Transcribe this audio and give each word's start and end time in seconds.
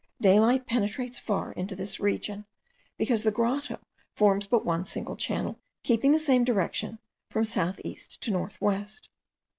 Daylight 0.19 0.65
penetrates 0.65 1.19
far 1.19 1.51
into 1.51 1.75
this 1.75 1.99
region, 1.99 2.45
because 2.97 3.21
the 3.21 3.29
grotto 3.29 3.77
forms 4.15 4.47
but 4.47 4.65
one 4.65 4.83
single 4.83 5.15
channel, 5.15 5.59
keeping 5.83 6.11
the 6.11 6.17
same 6.17 6.43
direction, 6.43 6.97
from 7.29 7.45
south 7.45 7.79
east 7.85 8.19
to 8.21 8.31
north 8.31 8.59
west. 8.59 9.09